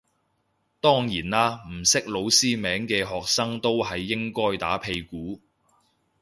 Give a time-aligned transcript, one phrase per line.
[0.79, 5.39] 當然啦唔識老師名嘅學生都係應該打屁股